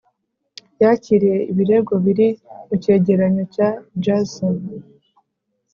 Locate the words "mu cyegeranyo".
2.67-3.43